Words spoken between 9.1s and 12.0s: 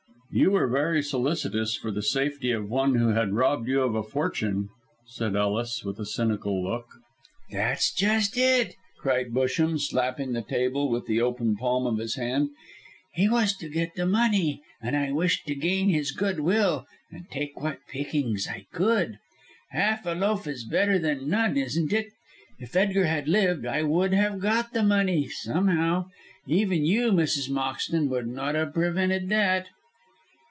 Busham, slapping the table with the open palm of